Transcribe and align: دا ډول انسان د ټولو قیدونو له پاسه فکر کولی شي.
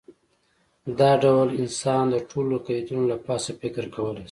دا 0.99 1.11
ډول 1.23 1.47
انسان 1.61 2.03
د 2.09 2.15
ټولو 2.29 2.55
قیدونو 2.67 3.03
له 3.11 3.17
پاسه 3.25 3.51
فکر 3.61 3.83
کولی 3.95 4.17
شي. 4.19 4.19